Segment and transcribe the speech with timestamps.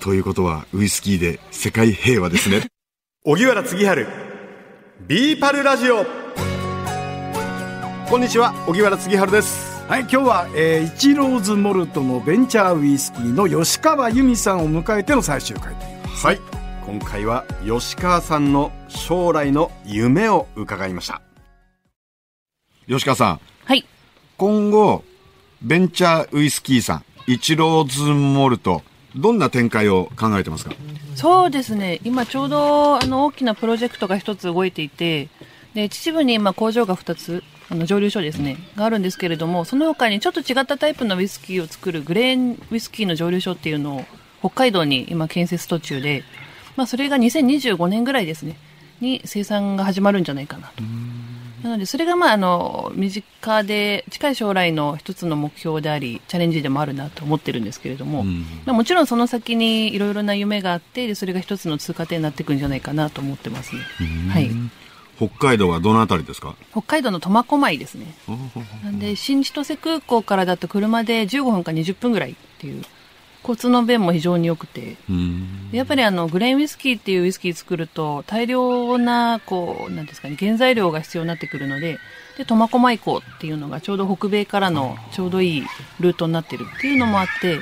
[0.00, 2.68] ということは、ウイスキーで世界平和ですね。
[3.26, 4.06] 荻原次春、
[5.08, 6.06] ビーパルラジオ。
[8.08, 9.84] こんにちは、荻原次春です。
[9.88, 16.40] はい、今日は、えー、イチローズモルトのベンチャーウイスキーの吉川由美さんを迎えての最終回ということですはい。
[16.86, 21.20] 今回は吉川さんの将来の夢を伺いました。
[22.86, 23.84] 吉川さん、はい。
[24.36, 25.02] 今後、
[25.60, 28.84] ベンチャーウイスキーさん、イチローズモルト、
[29.20, 30.72] どんな展開を考えてますか？
[31.14, 32.00] そうですね。
[32.04, 35.28] 今ちょうどあの大きなプロジェクトが一つ動いていて、
[35.74, 44.04] で秩父に今工場が二つ、あの蒸留所ですね、があるんですけれども、その他にちょっと違ったタイプのウイスキーを作るグレーンウイスキーの蒸留所っていうのを
[44.40, 46.22] 北海道に今建設途中で、
[46.76, 48.56] まあそれが2025年ぐらいですね、
[49.00, 50.82] に生産が始まるんじゃないかなと。
[51.62, 58.24] なので、それがまあ、あの、身近で、近い将来の一つの目標であり、チャレンジでもあるなと思ってるんですけれども、
[58.64, 63.82] まあ、もちろんその先にいろいろな夢があって、で、それが一つの通過点になっていくんじゃないかなと思ってますね。
[64.30, 64.50] はい。
[65.16, 66.54] 北海道はどのあたりですか？
[66.70, 68.14] 北海道の苫小牧ですね。
[68.84, 72.84] なんで、新千歳空港からだと車で15分か20分ぐらいっていう、
[73.42, 74.96] 交通の便も非常に良くて、
[75.72, 81.98] やっぱりあの、グレーンウイスキーっていうウイスキー作ると、大量な、こう、なんですかね、原材料が必要になってくるので、
[82.36, 85.62] で、苫小牧港っていうのがちょうど北米からのちょうどいい
[86.00, 87.58] ルートになってるっていうのもあって、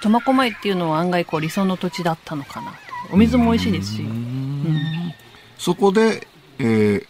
[0.00, 2.70] 苫小牧っていうのは案外こう理想の土地だったのかな。
[2.70, 2.76] と。
[3.12, 4.02] お水も美味しいですし。
[4.02, 5.12] うん。
[5.58, 6.26] そこで、
[6.58, 7.06] えー、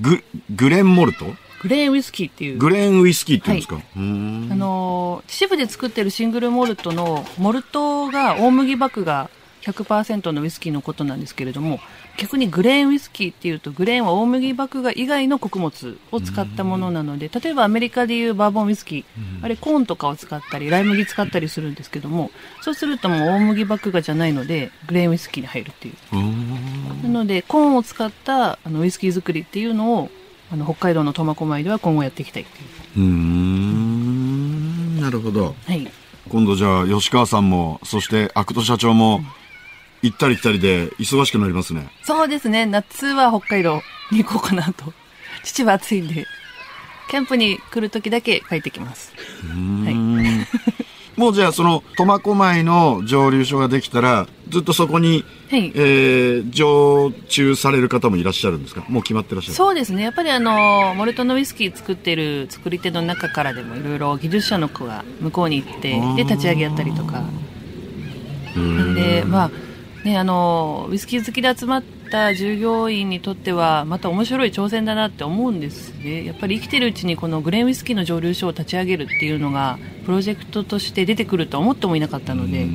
[0.00, 1.26] グ、グレンモルト
[1.62, 2.58] グレーンウイスキーっていう。
[2.58, 4.52] グレーンウイスキーって言うんですか、うーん。
[4.52, 9.30] あのー秩父で作ってるシングルモルトのモルトが大麦麦が
[9.62, 11.80] 100%のウイスキーのことなんですけれども
[12.16, 22.30] 逆にグレーンウイスキーっていうとグレーンは大麦麦芽以外の穀物を使ったものなので例えばアメリカでいうバーボンウイスキーあれコーンとかを使ったりライ麦使ったりするんですけども
[22.62, 25.94] そうするともう大麦麦芽じゃないのでグレーンウイスキーに入るっていう。
[27.02, 30.10] なのでコーンを使ったあのウイスキー作りっていうのを
[30.50, 32.66] あの北海道の苫小牧では今後やっていきたいっていう
[32.96, 35.90] うーんなるほどはい
[36.28, 39.20] 今度じゃあ吉川さんもそしてアクト社長も
[40.02, 42.66] 行ったり来たりで忙しくなりますねそうですね。
[42.66, 44.92] 夏は北海道に行こうかなと。
[45.44, 46.26] 父は暑いんで、
[47.10, 49.12] キャンプに来る時だけ帰ってきます。
[49.84, 49.94] はい。
[51.18, 58.84] もうじゃあその苫小牧の蒸留所ができたらずっとそこに、はいえー、常駐される方もいらっしゃるんですか？
[58.88, 60.02] もう決まってらっしゃるそうですね。
[60.02, 67.22] やっぱりあの、モルトのウイスキー作ってる作り手の中からでもいろいろ技術者の子が向こうに行って、で、立ち上げやったりとか。
[68.94, 69.50] で、まあ、
[70.04, 76.24] ね、あの、ウイスキー好きで集まった従業員にとっては、また面白い挑戦だなって思うんですね。
[76.24, 82.66] やっぱり生きてるうちにこのグレーンウイスキーの蒸留所を立ち上げるっていうのが、プロジェクトとして出てくるとは思ってもいなかったので、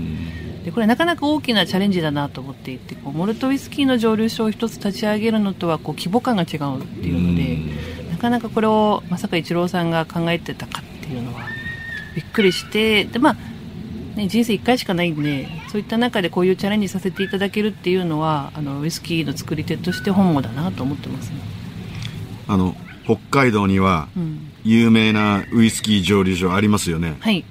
[0.64, 11.42] でこれなかなか大きなチャレンジだなと思っていてこうモルトウイスキーの蒸留所を一つ立ち上げるのとはこう規模感が違うっていうのでなかなかこれをまさかイチローさんが考えてたかっていうのは
[12.16, 13.36] びっくりしてでまあ
[14.16, 21.38] ね、人生1回しかないんでそういった中でこういうチャレンジさせていただけるっていうのはあのウイスキーの作り手として本望だなと思ってますね。
[22.48, 22.76] あの
[23.06, 27.18] 北海道にはうん、有名なウイスキー蒸留所ありますよね。
[27.20, 27.44] はい。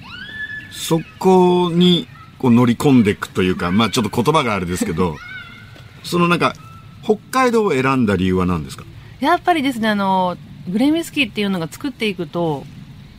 [0.70, 2.06] そこに
[2.42, 5.16] こう乗り込んでいくというかまあちょっと言葉があれですけど
[6.04, 6.54] そのなんか
[7.02, 8.84] 北海道を選んだ理由は何ですか？
[9.20, 10.36] やっぱりですね、あの、
[10.68, 12.64] グレーンウイスキーっていうのが作っていくと、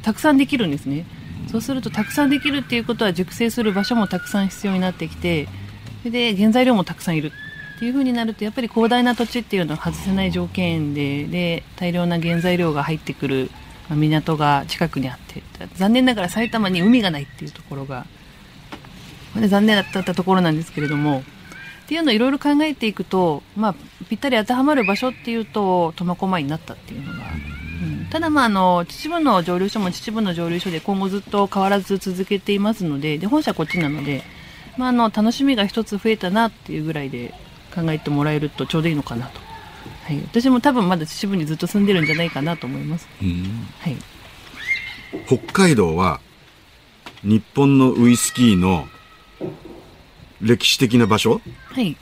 [0.01, 1.05] たくさんできるんですね。
[1.49, 5.47] そうすると、たくさんできるっていうことは、熟成する場所もたくさん必要になってきて、
[6.01, 7.31] それで、原材料もたくさんいる
[7.75, 13.49] っていう風になると、やっぱり広大な土地っていうのは外せない条件で、で、大量な原材料が入ってくる、
[13.89, 15.41] 港が近くにあって、
[15.75, 18.05] 残念ながら埼玉に海がないっていうところが、
[19.35, 21.23] 残念だったところなんですけれども、
[21.83, 23.75] っていうのをいろいろ考えていくと、まあ、
[24.09, 28.05] ぴったり当てはまる場所っていうと苫小牧になったっていうのが、うん。
[28.09, 34.23] ただ、まあ、あの秩父の蒸留所も秩父の蒸留所で今後ずっと変わらず続けていますのでで本社はこっちなので、
[34.77, 37.33] まあ、あの楽しみが一つ増えたなっていうぐらいで
[37.75, 39.39] 考えてもらえるとちょうどいいのかなと、
[40.05, 43.07] はい、私も多分まだ秩父にずっと住んでるんじゃないかなと思います、
[43.79, 43.97] はい、
[45.27, 46.21] 北海道は
[47.23, 48.87] 日本のウイスキーの
[50.43, 51.41] 歴史的な場所？
[51.71, 51.97] はい、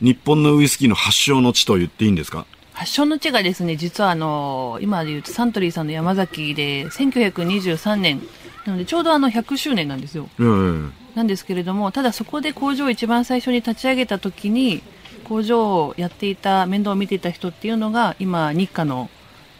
[0.00, 2.46] 日本のウイスキーの発祥の地と言っていいんですか？
[2.72, 8.22] 発祥の地がですね、実はあの、今で言うとサントリーさんの山崎で、1923年、
[8.64, 10.28] なのでちょうどあの100周年なんですよ。
[10.40, 11.14] ええ。
[11.14, 14.82] なんですけれども、ただそこで工場を一番最初に立ち上げた時に、
[15.24, 19.10] 工場をやっていた、面倒を見ていた人っていうのが、今、日課の、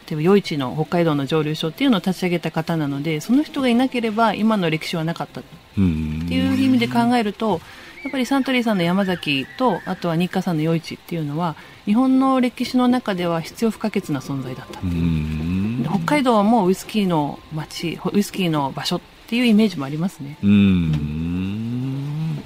[0.09, 5.41] 例えば、余市の北海道の蒸留所っていうのを立ち上げた方なので、その人がいなければ、今の歴史はなかった。
[5.77, 6.21] うん。
[6.25, 7.61] っていう意味で考えると、
[8.03, 11.55] やっぱりサントリーさんの山崎とあとは日課さんの余市っていうのは
[11.85, 14.81] 日本の歴史の中では必要不可欠な存在だった。
[14.81, 15.83] うーん。
[15.83, 20.37] で北海道はもうウイスキーの街ウイスキーの場所っていうイメージもありますね。
[20.43, 22.43] うーん。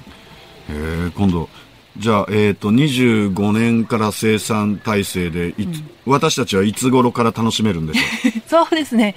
[0.70, 1.48] へえ今度
[1.98, 8.02] じゃあ、えっ、と、25年から生産体制でいつ、私たちはいつ頃から楽しめるんでしょ
[8.38, 8.42] う？
[8.48, 9.14] そうですね。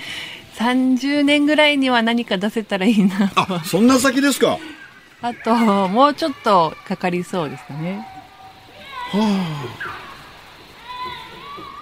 [0.58, 3.42] 30年ぐらいには何か出せたらいいなと。
[3.56, 4.58] あ、そんな先ですか？
[5.22, 5.56] あと
[5.90, 8.04] もうちょっとかかりそうですかね。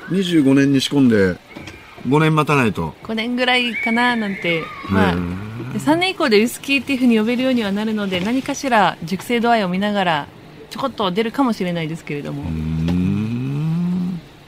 [0.09, 1.35] 25年に仕込んで
[2.07, 2.93] 5年待たないと。
[3.03, 5.19] 5年ぐらいかななんて、まあ、で
[5.79, 10.27] 3年以降でウイスキーっていうふうに呼べるようにはなるので何かしら熟成度合いを見ながら
[10.69, 12.43] ちょこっと出るかもしれないですけれども、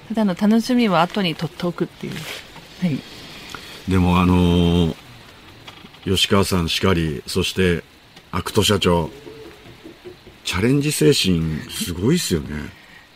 [0.09, 2.99] ただの楽しみは後に取っておくっていう、はい、
[3.89, 4.95] でもあのー
[6.03, 7.83] 吉川さんしかり、そして、
[8.31, 9.11] アクト社長、
[10.43, 12.47] チャレンジ精神、すごいっすよね。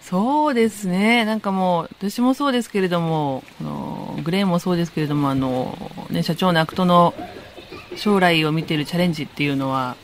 [0.01, 1.25] そうですね。
[1.25, 5.75] なんかもう私もそうですけれどもこのグレーンもそうですけれどもあの、
[6.11, 7.15] ね、社長のアクトの
[7.95, 9.95] 将来を見ているチャレンジっていうのは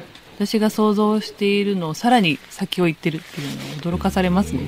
[0.46, 4.62] 私が想像しているのをさらに先を行ってるっていうのを驚かされますね。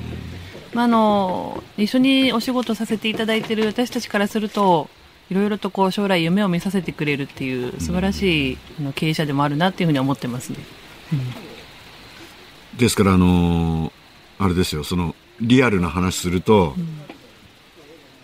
[0.72, 4.88] まあ、あの一緒にお仕事させていただいている私たちからすると
[5.30, 8.58] いろいろとこう将来夢を見させてくれるっていう素晴らしい
[8.94, 10.58] 経営者でもあるなっていうふうに思ってますね。
[12.76, 13.92] ですから、あのー
[14.36, 16.74] あれですよ、その、リアルな話すると、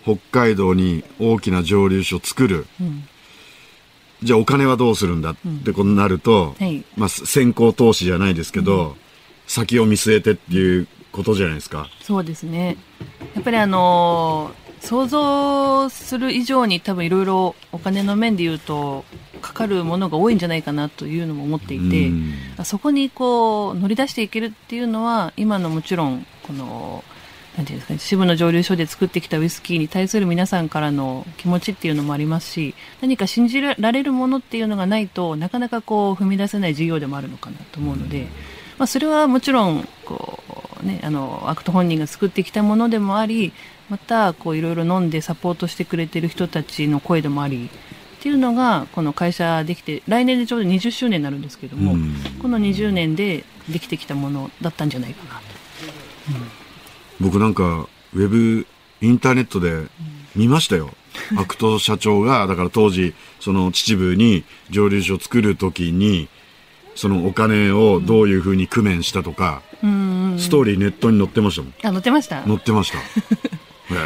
[0.03, 2.67] 北海道に大きな蒸留所作る。
[2.81, 3.07] うん
[4.23, 8.95] じゃあお金はどうするんだってことになると、はいまあ、先行投資じゃないですけど、
[9.47, 11.87] 先を見据えてっていうことじゃないですか。
[12.01, 12.77] そうですね。
[13.35, 19.05] やっぱりあのー想像する以上に多分いろいろお金の面で言うと
[19.41, 22.33] かかるものが多いんじゃないかなというのも思っていて、うん
[22.63, 27.03] そこにこう乗り出していけるっていうのは今のもちろんこの
[27.57, 38.27] なんていうんですかね支部の蒸留所で作ってきたウイスキーに対する皆さんからの気持ちっていうのもありますし何か信じられるものっていうのがないとなかなかこう踏み出せない事業でもあるのかなと思うので、
[38.77, 40.39] まあ、それはもちろんこ
[40.81, 43.51] う、ね、あのアクト本人が作ってきたものでもあり
[43.89, 47.69] またこういろいろ飲んでサポートしてくれてる人たちの声でもあり
[48.21, 52.13] っていうのがこの会社できて来年でちょうど20周年になるんですけども、うん。
[52.39, 56.60] この20年でできてきたものだったんじゃないかなと。
[57.21, 58.67] 僕なんか、ウェブ、
[59.01, 59.83] インターネットで
[60.35, 60.89] 見ましたよ。
[61.37, 66.27] アクト社長が、だから当時、その秩父に蒸留所を作るときに、
[66.95, 69.89] そのお金をどういうふうに工面したとか、うん
[70.33, 71.73] うんストーリーネットに載ってましたもん。
[71.83, 72.43] あ載ってました？
[72.45, 72.97] 載ってました。
[73.93, 73.97] へ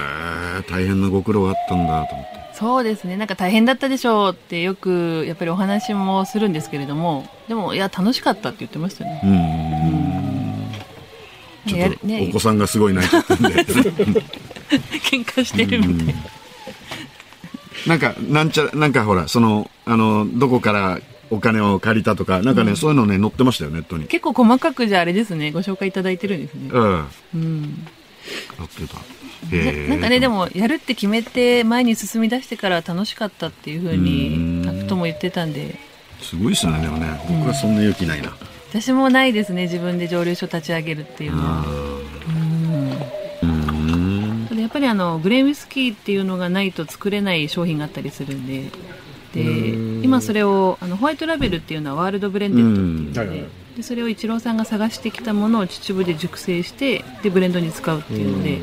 [0.59, 2.35] え、大変なご苦労があったんだと思って。
[2.53, 9.21] そうですねなんか大変だったでしょうってよくやっぱりお話もするんですけれどもでもいや楽しかったって言ってましたね。
[9.23, 9.31] うん。
[11.75, 13.49] ちょっと、お子さんがすごい泣いちゃったんで。
[15.11, 16.13] 喧嘩してるみたいな。
[17.87, 20.99] なんか、なんちゃら、なんかほら、その、あの、どこから
[21.29, 24.05] お金を借りたとか、なんかね、そういうのね、載ってましたよ、ネットに。
[24.05, 26.69] 結構細かくじゃあれですねご紹介いただいてるんですね。
[26.71, 27.05] うん。
[27.35, 27.87] うん
[28.57, 28.99] 載ってた。
[29.89, 35.77] なんかねでもやるって決めて前に進み出してから楽しかったっていうふううにんアクトも言ってたんで
[36.21, 37.07] すごいっすね、でもね。
[37.29, 38.35] 僕はそんな勇気ないな。
[38.81, 41.63] 私もないですね自分で蒸留所立ち上げるっていうのは。
[43.41, 44.47] うん。
[44.49, 48.69] ただやっぱりあのグレーンウイスキーっていうのがないと作れない商品があったりするんで。
[49.33, 49.41] で
[50.03, 58.59] 今それをあのホワイトラベルっていうのはワールドブレンデッドっていうので,、でそれをイチローさんが探してきたものを秩父で熟成してでブレンドに使うっていうので。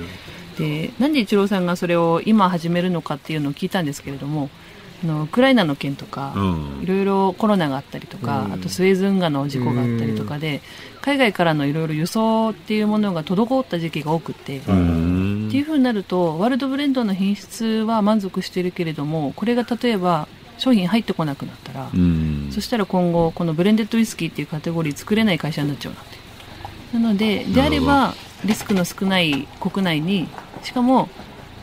[0.58, 4.50] でなんでイチローさんがそれを今始めるのかっていうのを聞いたんですけれども。
[4.50, 6.82] あのウクライナの件とか、うん。
[6.82, 10.62] いろいろコロナがあったりとか、あとスエズ運河の事故があったりとかで、
[11.00, 15.48] 海外からのいろいろ輸送っていうものが滞った時期が多くって、うん。
[15.48, 22.48] っていう風になるとワールドブレンドの品質は満足してるけれどもこれが例えば商品入ってこなくなったら、うん。
[22.52, 30.28] そしたら今後このブレンデッドウイスキーっていうカテゴリー作れない会社になっちゃうなってなのでであればリスクの少ない国内に
[30.62, 31.08] しかも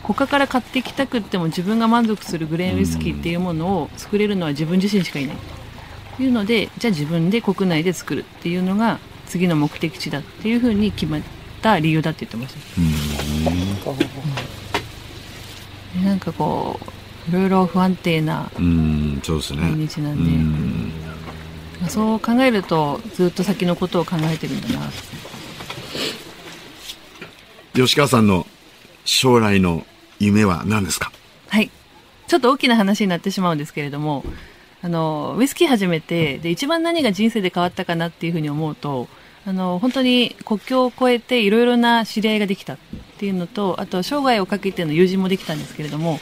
[0.03, 5.37] 他から買ってきたくっても自分が満足するグレーンウイスキーっていうものを作れるのは自分自身しかいない
[6.17, 11.21] というのでじゃあ自分で国内で作るっていうのが次の目的地だっていうふうに決まっ
[11.61, 12.59] た理由だって言ってました。
[15.99, 16.79] でなんかこ
[17.27, 19.61] ういろいろ不安定なうん、そうですね。
[19.61, 20.15] 毎日なんう
[21.81, 24.89] で、んそう考えるとずっと先のことを考えてるんだな
[27.73, 28.45] 吉川さんの
[29.09, 29.85] 将来の
[30.19, 31.11] 夢は何ですか？
[31.47, 31.71] はい。
[32.27, 34.23] ちょっと大きな話になってしまうんですけれども
[34.83, 39.09] あの、ウイスキー始めて、で、一番何が人生で変わったかなっていうふうに思うと、
[39.45, 42.77] あの、本当に国境を越えていろいろな知り合いができたっ
[43.17, 46.19] ていうのと、あと生涯をかけての友人もできたんですけれども、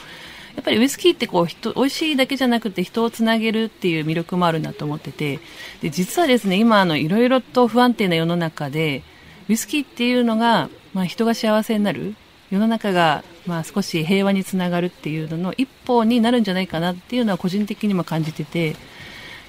[0.55, 5.39] やっぱりウイスキーってこう人、美味しいだけじゃなくて人をつなげるっていう魅力もあるなと思ってて、
[5.81, 9.03] で、実はですね、今あの、いろいろと不安定な世の中で、
[9.49, 12.15] ウイスキーっていうのが、まあ人が幸せになる、
[12.49, 18.75] 世の中が、まあ少し平和につながるっていうのの一歩になるんじゃないかなっていうのは個人的にも感じてて、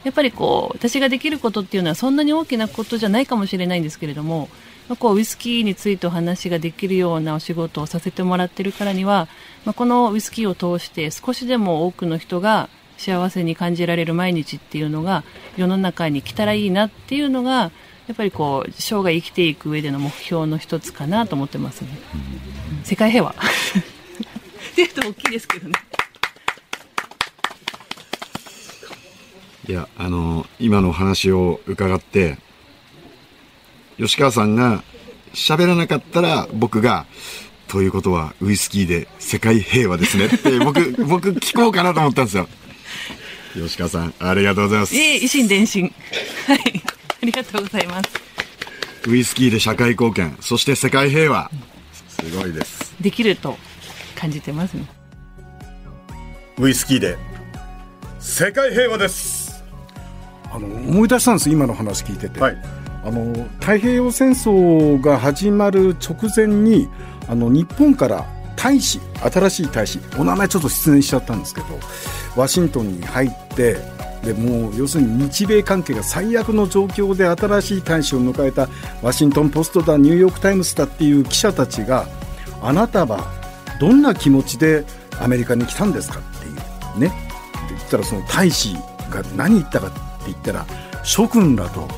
[0.04, 4.48] やっぱりこう、私ができることっていうのはそんなに大きなことじゃないかもしれないんですけれども、
[4.88, 9.28] ま、こうウイスキーについてお話ができるようなお仕事をさせてもらってるからには、
[9.64, 15.24] まあ、このウイスキーを通して少しでも多くの人が幸せに感じられる毎日っていうのが
[15.56, 17.70] 世の中に来たらいいなっていうのが
[18.08, 21.90] やっぱりこう生涯生きていく上での目標の一つかなと思ってますね。
[22.82, 23.34] 世界平和っ
[24.74, 25.74] ていうと大きいですけどね。
[29.68, 32.38] いや、あの、今のお話を伺って、
[33.98, 34.82] 吉川さんが
[35.34, 37.04] 喋らなかったら僕が、
[37.66, 42.48] ということはウイスキーで世界平和ですねって僕、 僕聞こうかなと思ったんですよ。
[43.52, 44.96] 吉川さん、ありがとうございます。
[44.96, 45.92] ええ、維新伝心。
[46.46, 46.87] はい。
[47.22, 48.08] ありがとうございます。
[49.08, 51.50] ウイスキーで社会貢献、そして世界平和。
[52.08, 52.94] すごいです。
[53.00, 53.56] できると
[54.14, 54.86] 感じてますね。
[56.58, 57.16] ウイスキーで
[58.18, 59.62] 世界平和です
[60.50, 62.56] あの思い出したんです今の話聞いてて、はい
[63.04, 66.88] あの太平洋戦争が始まる直前に
[67.28, 71.66] あの日本から大使新しい大使お名前ちょっと失念しちゃったんですけど
[72.36, 73.76] ワシントンに入って
[74.22, 78.68] でもう要するに日米関係が最悪の状況で新しい大使を迎えた
[79.02, 82.06] ワシントン・ポストだニューヨーク・タイムズだっていう記者たちが
[82.60, 83.30] あなたは
[83.80, 84.84] どんな気持ちで
[85.20, 87.08] アメリカに来たんですかっていうね
[87.68, 88.74] で言ったらその大使
[89.10, 90.66] が何言ったかって言ったら
[91.04, 91.88] 諸君らと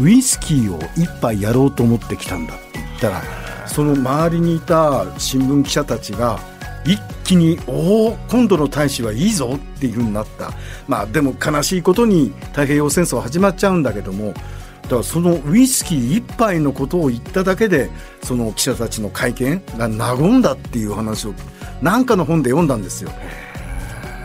[0.00, 3.22] ウイスキーを一杯やろうと思ってきたんだって言ったら
[3.66, 6.38] その周りにいた新聞記者たちが
[6.84, 10.52] 一 気に「おお今度の大使はいいぞ」っていうふうになった
[10.86, 14.34] まあでも悲しいことに太平洋戦争始まっちゃうんだけども
[14.82, 17.90] だからそのウイスキー一杯のことを言っただけで
[18.22, 21.34] その記者たちの会見が和んだっていう話を
[21.82, 23.10] 何かの本で読んだんですよ。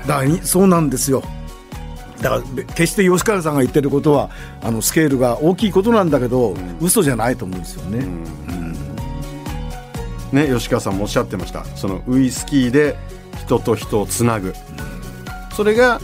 [0.06, 1.24] だからそうなんですよ
[2.22, 2.42] だから
[2.76, 4.30] 決して吉川さんが言ってることは
[4.62, 8.06] あのスケールが大きいことなんだけど、嘘じゃないと思うんですよね。
[10.32, 11.64] ね吉川さんもおっしゃってました。
[11.76, 12.98] そのウイスキーで
[13.40, 14.54] 人と人をつなぐ、
[15.56, 16.00] それが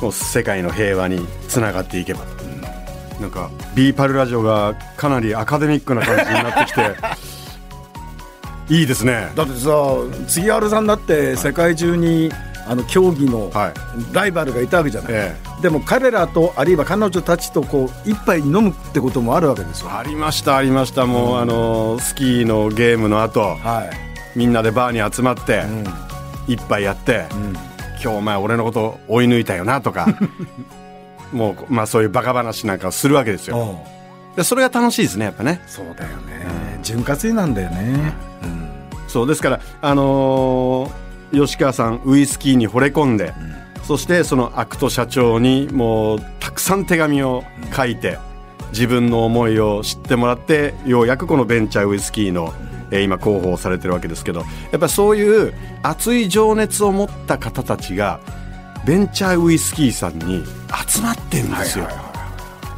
[0.00, 2.20] こう世界の平和につながっていけば。
[2.20, 6.96] と、なんか B パルラジオがかなりアカデミックな感じになってきて。
[8.70, 9.32] いいですね。
[9.34, 9.70] だってさ
[10.26, 12.30] 杉原さんだって世界中に
[12.68, 13.74] あの競技のはい。
[14.12, 19.96] ライバルがいたわけじゃない、えでも彼らとあるいは彼女たちとこう一杯飲むってこともあるわけですよ。
[19.96, 21.06] ありましたありました。
[21.06, 23.90] もう、あのスキーのゲームの後は
[24.34, 24.38] い。
[24.38, 25.84] みんなでバーに集まって、ん。
[26.46, 27.26] 一杯やって、
[28.02, 30.06] 今日お前俺のこと追い抜いたよなとか
[31.32, 33.58] もうまあそういうバカ話なんかをするわけですよ。
[33.58, 33.94] う。
[33.94, 33.98] ん
[34.36, 35.60] でそれが楽しいですねやっぱね。
[35.66, 38.12] そうだよね、潤滑油なんだよね、
[39.08, 43.32] そうですからあのー吉川さんウイスキーに惚れ込んで、
[43.84, 47.44] そしてそのアクト社長にもうたくさん手紙を
[47.74, 48.18] 書いて、
[48.70, 52.52] 自分の思いを知ってもらってようやくこのベンチャーウイスキーの、
[52.90, 58.20] えー今広報されてるわけですけどやっぱりそういう熱い情熱を持った方たちが
[58.86, 60.42] ベンチャーウイスキーさんに
[60.86, 61.86] 集まってるんですよ。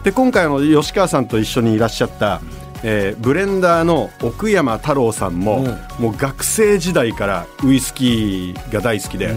[0.03, 2.41] で今回の吉川さんと一緒にいらっしゃった、
[2.83, 5.67] えーブレンダーの奥山太郎さんも、
[5.99, 9.35] もう学生時代からウイスキーが大好きで、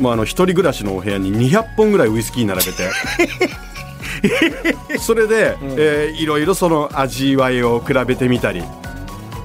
[0.00, 2.90] もうあの一人暮らしのお部屋に200本ぐらいウイスキー並べて。
[5.00, 8.62] それで、えーいろいろその味わいを比べてみたり。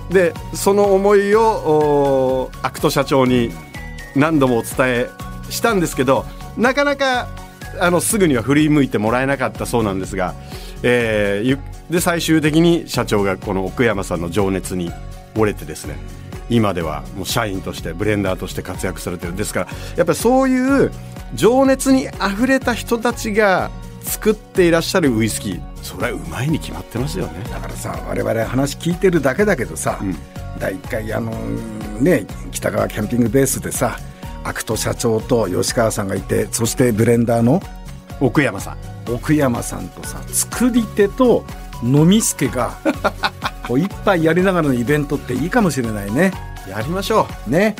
[0.10, 3.52] でその思いをおアクト社長に
[4.16, 5.10] 何度もお伝え
[5.50, 6.26] したんですけど
[6.56, 7.28] なかなか
[7.80, 10.34] あのすぐには振り向いてもらえなかったそうなんですが、
[10.84, 14.92] えーゆで最終的に社長がこの奥山さんの情熱に
[15.38, 15.96] 折れてですね
[16.50, 20.92] 今ではもう社員としてブレンダーとして活躍されてるですからやっぱりそういう
[21.34, 23.70] 情熱にあふれた人たちが
[24.02, 27.44] 作っていらっしゃるウイスキーそれはうまいに決まってますよね。
[27.50, 30.00] だからさ我々話聞いてるだけだけどさ、
[30.60, 31.32] 第一回あの
[32.02, 33.98] ね北川キャンピングベースでさ
[34.44, 37.62] アクト社長と吉川さんがいてそしてブレンダーの
[38.20, 38.78] 奥山さん。
[39.12, 41.46] 奥山さんとさ作り手と
[41.84, 42.78] 飲み助が
[43.68, 46.32] こう一杯やりながらのイベントっていいかもしれないね。
[46.70, 47.50] やりましょう。
[47.50, 47.76] ね。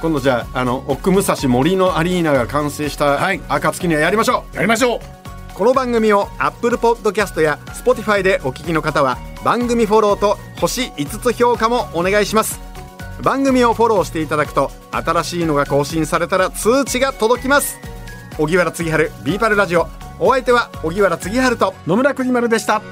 [0.00, 4.56] 今度じゃああの奥武蔵森のアリーナが完成した暁にはやりましょう。
[4.56, 5.00] やりましょう。
[5.54, 12.60] この番組を Apple Podcast や Spotify でお聞きの方は番組フォローと星5つ評価もお願いします。
[13.22, 17.78] 番組をフォローしていただくと新しいのが更新されたら通知が届きます。
[18.38, 19.86] 荻原次春 BE-PAL ラジオ。
[20.18, 22.82] お相手は荻原次春と野村国丸でした。